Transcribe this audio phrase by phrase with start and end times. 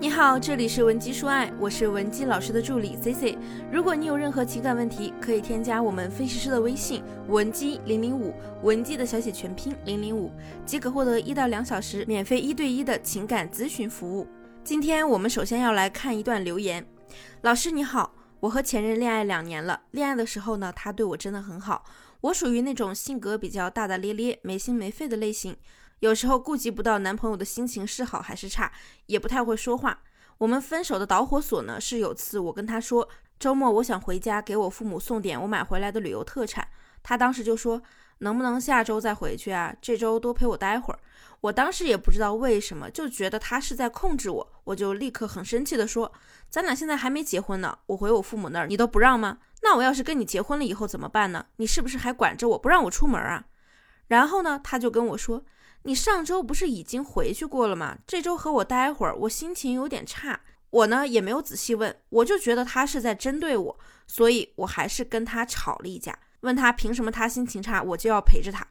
[0.00, 3.38] 你好，这里是文姬说爱，我是文姬老师的助理 C C。
[3.70, 10.32] 如果你有任何情感问题，可以添加我们分析师的微信文姬零零五，文姬的小写全拼零零五，
[10.64, 14.26] 即可获得一到两小时免费一对一的情感咨询服务。
[14.64, 16.82] 今天我们首先要来看一段留言。
[17.42, 21.84] 老师你好，我和前任恋爱两年了，恋爱的时候呢，他对我真的很好。
[22.22, 25.54] 我属于那种性格比较大大咧咧、没心没肺的类型。
[26.00, 28.72] 有时候顾及不到男朋友的心情是好还是差，
[29.06, 30.02] 也不太会说话。
[30.38, 33.06] 我们分手的导火索呢，是有次我跟他说
[33.38, 36.66] 周末我想回家给我父母送点我买回来的旅游特产，
[37.02, 37.82] 他当时就说
[38.18, 39.74] 能不能下周再回去啊？
[39.82, 41.00] 这周多陪我待会儿。
[41.42, 46.10] 我当时也不知道为什么，就觉得他是在控制我，我就立刻很生气的说，
[46.48, 49.38] 咱俩现在还没结婚呢，我回我父母那儿你都不让吗？
[49.62, 51.44] 那我要是跟你结婚了以后怎么办呢？
[51.56, 53.44] 你是不是还管着我不让我出门啊？
[54.08, 55.44] 然后呢，他就跟我说。
[55.84, 57.98] 你上周不是已经回去过了吗？
[58.06, 60.40] 这周和我待会儿，我心情有点差。
[60.70, 68.66] 我呢也没有仔细问，我就觉得他是在针对我，所以我还是跟他吵了一架，问他凭什么他心情差我就要陪着他。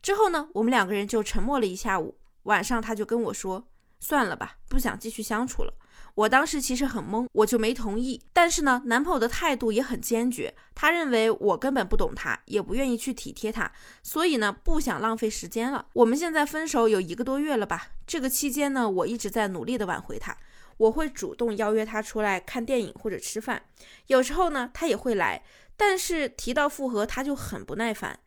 [0.00, 2.18] 之后呢，我们两个人就沉默了一下午。
[2.44, 5.74] 晚上他就跟我说：“算了吧，不想继续相处了。”
[6.14, 8.20] 我当时其实很懵，我就没同意。
[8.32, 13.70] 但是呢，男朋友的态度也很坚决，他认为我根本不懂他，也不愿意去体贴他，
[14.02, 15.86] 所以呢，不想浪费时间了。
[15.94, 17.88] 我们现在分手有一个多月了吧？
[18.06, 20.36] 这个期间呢，我一直在努力的挽回他，
[20.76, 23.62] 我会主动邀约他出来看电影或者吃饭，
[24.08, 25.42] 有时候呢，他也会来，
[25.76, 28.18] 但是提到复合，他就很不耐烦。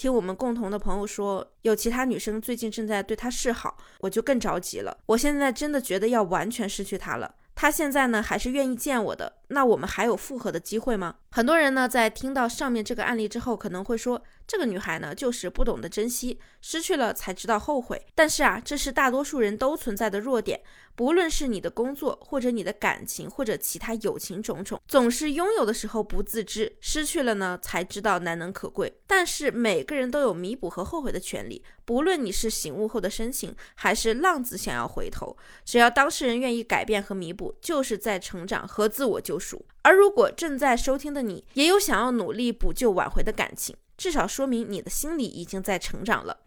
[0.00, 4.96] 听我们共同的朋友说，有其他女生最近正在对他示好，我就更着急了。
[5.04, 7.34] 我现在真的觉得要完全失去他了。
[7.54, 11.16] 他现在呢，还是愿意见我的，那我们还有复合的机会吗？
[11.32, 18.04] 很多人呢，在听到上面这个案例之后，可能会说，这个女孩呢，就是不懂得珍惜，失去了才知道后悔。
[18.14, 20.60] 但是啊，这是大多数人都存在的弱点。
[20.96, 28.92] 不论是你的工作，或者你的感情，或者其他友情种种，总是拥有的时候不自知，失去了呢才知道难能可贵。
[29.06, 35.34] 但是每个人都有弥补和后悔的权利，不论你是醒悟后的深情，还是浪子想要回头，
[35.64, 39.38] 只要当事人愿意改变和弥补，就是在成长和自我救
[39.82, 46.40] 而如果正在收听的你也有想要努力补救挽回的感情，至少说明你的心里已经在成长了。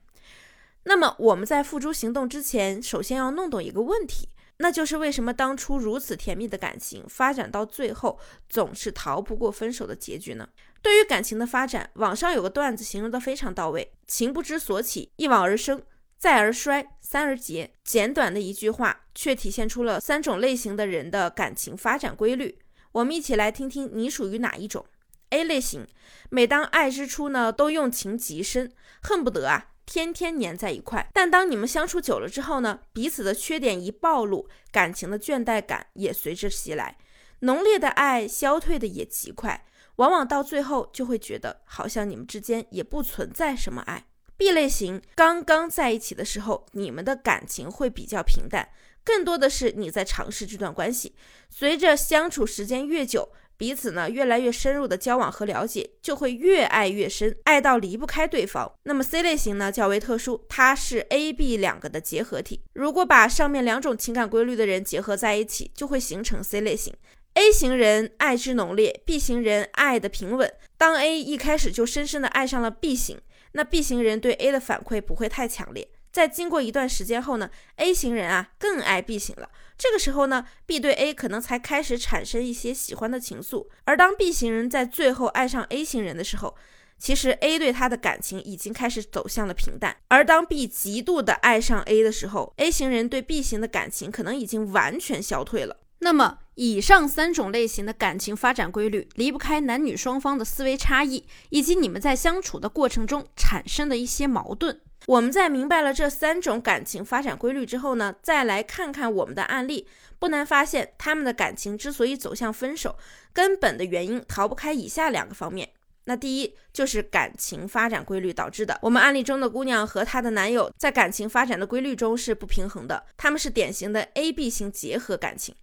[0.83, 4.29] 那么我们在付诸行动之前，首先要弄懂一个问题。
[4.57, 10.47] 那就是为什么当初如此甜蜜的感情发展到最后总是逃不过分手的结局呢？
[10.81, 15.81] 对于感情的发展，网上有个段子形容的非常到位：情不知所起，一往而生，
[16.19, 17.73] 再而衰，三而竭。
[17.83, 22.59] 简短的一句话，却体现出了三种类型的人的感情发展规律。
[22.93, 24.85] 我们一起来听听你属于哪一种
[25.29, 25.85] ？A 类型，
[26.29, 28.71] 每当爱之初呢，都用情极深，
[29.01, 29.71] 恨不得啊。
[29.85, 36.97] 天天黏在一块，但当你们相处久了之后呢，彼此的缺点一暴露，感情的倦怠感也随之袭来，
[37.39, 39.65] 浓烈的爱消退的也极快，
[39.97, 44.05] 往往到最后就会觉得好像你们之间也不存在什么爱。
[44.37, 48.69] B 类型刚刚在一起的时候，你们的感情会比较平淡，
[49.03, 51.15] 更多的是你在尝试这段关系，
[51.49, 53.29] 随着相处时间越久。
[53.55, 58.69] 彼此呢越来越深入的交往和了解，就会越爱越深，爱到离不开对方。
[58.83, 62.61] 那么 C 类型呢较为特殊，它是 A、B 两个的结合体。
[62.73, 66.93] 如果把上面两种情感规律的人结合在一起，就会形成 C 类型。
[67.35, 70.51] A 型人爱之浓烈，B 型人爱的平稳。
[70.77, 73.21] 当 A 一开始就深深的爱上了 B 型，
[73.53, 75.89] 那 B 型人对 A 的反馈不会太强烈。
[76.11, 79.49] 在经过一段时间后呢，A 型人啊更爱 B 型了。
[79.75, 83.67] 这个时候呢，B 对 A 可能才开始产生一些喜欢的情愫。
[83.85, 86.55] 而当 B 型人在最后爱上 A 型人的时候，
[86.99, 89.97] 其实 A 对他的感情已经开始走向了平淡。
[90.09, 95.77] 而当 B 极度的爱上 A 的时候，A 型人对 B 型的感情可能已经完全消退了。
[95.99, 104.79] 那么，以上三种类型的感情发展规律，离不开男女双方的思维差异，以及你们在相处的过程中产生的一些矛盾。
[105.07, 109.87] 我们在明白了这三种感情发展规律之后呢，再来看看我们的案例，
[110.17, 112.95] 不难发现，他们的感情之所以走向分手，
[113.33, 115.69] 根本的原因逃不开以下两个方面。
[116.05, 118.77] 那第一就是感情发展规律导致的。
[118.81, 125.55] 我们案例中的姑娘和她的男友在感情发展的规律中是不平衡的，他们是典型的 A B 型结合感情。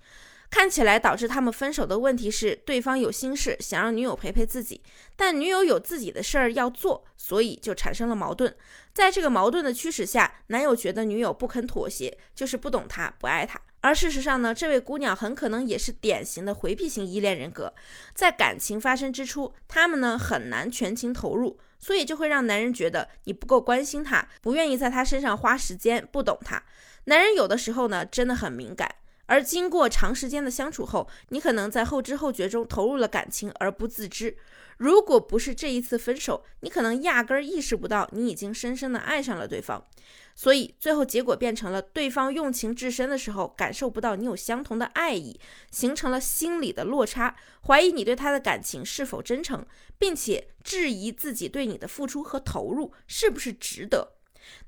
[0.51, 4.83] 看起来导致他们分手的问题是，对方有心事想让女友陪陪自己，
[5.15, 8.55] 但女友有自己的事儿要做，所以就产生了矛盾。
[8.93, 13.61] 在这个矛盾的驱使下，男友觉得女友不肯妥协，就是不懂他，不爱他。
[13.83, 17.73] 而事实上呢，这位姑娘很可能也是典型的回避型依恋人格，
[18.13, 26.63] 在感情发生之初，他们呢很难全情投入，所以就会让男人觉得你不够关心他，不愿意在他身上花时间，不懂他。
[27.05, 28.97] 男人有的时候呢真的很敏感。
[29.31, 34.37] 而经过长时间的相处后，你可能在后知后觉中投入了感情而不自知。
[34.77, 39.87] 如果不是这一次分手，你可能压根儿意识不到你已经深深的爱上了对方。
[40.35, 45.39] 所以最后结果变成了对方用情至深的时候，感受不到你有相同的爱意，
[45.71, 47.37] 形成了心理的落差，
[47.69, 49.65] 怀疑你对他的感情是否真诚，
[49.97, 54.15] 并且质疑自己对你的付出和投入是不是值得。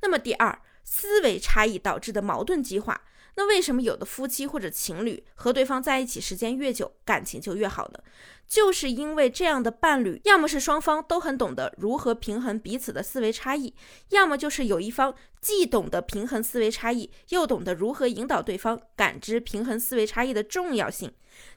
[0.03, 3.03] 那么第二，思维差异导致的矛盾激化。
[3.35, 7.99] 那为什么有的夫妻或者情侣和对方在一起时间越久，感情就越好呢？
[8.47, 13.75] 就是因为这样的伴侣，要么是双方都很懂得如何平衡彼此的思维差异，
[14.11, 21.11] 要么就是有一方既懂得平衡思维差异，又懂得如何引导对方感知平衡思维差异的重要性。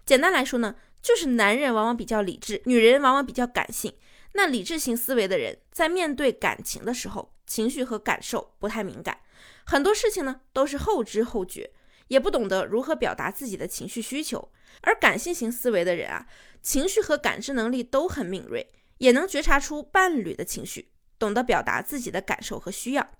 [0.05, 3.93] 简单来说呢，就是男人往往比较理智，女人往往比较感性。
[4.31, 9.19] 那理智型思维的人在面对感情的时候，情绪和感受不太敏感。
[9.65, 11.71] 很多事情呢都是后知后觉，
[12.07, 14.51] 也不懂得如何表达自己的情绪需求。
[14.81, 16.27] 而感性型思维的人啊，
[16.61, 23.11] 情绪和感知能力都很敏锐，也能觉察出伴侣的情绪，懂得表达自己的感受和需要。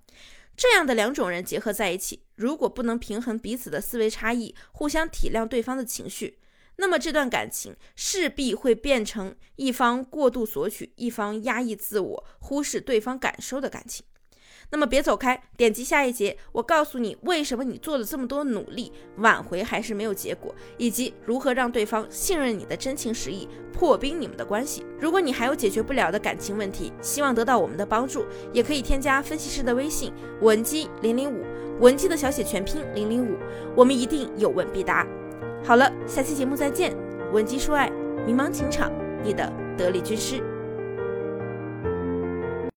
[0.56, 6.40] 这样的两种人结合在一起，如果不能平衡彼此的思维差异，互相体谅对方的情绪，
[6.76, 14.06] 那么这段感情势必会变成一方过度索取，一方压抑自我，忽视对方感受的感情。
[14.72, 24.86] 那么别走开，点击下一节，我告诉你为什么你做了这么多努力，挽回还是没有结果，以及如何让对方信任你的真情实意，破冰你们的关系。
[25.00, 31.46] 如果你还有解决不了的感情问题，希望得到我们的帮助，也可以添加分析师的微信文姬零零五，
[31.80, 33.38] 文姬的小写全拼零零五，
[33.76, 35.06] 我们一定有问必答。
[35.64, 36.96] 好了，下期节目再见，
[37.32, 37.90] 文姬说爱，
[38.26, 38.92] 迷茫情场，
[39.24, 40.55] 你的得力军师。